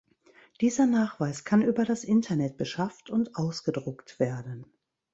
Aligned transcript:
Dieser 0.61 0.87
Nachweis 0.87 1.43
kann 1.43 1.61
über 1.61 1.85
das 1.85 2.03
Internet 2.03 2.57
beschafft 2.57 3.11
und 3.11 3.35
ausgedruckt 3.35 4.19
werden. 4.19 4.65